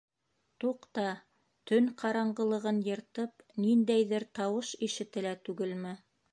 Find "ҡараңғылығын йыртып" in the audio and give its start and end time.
1.99-3.47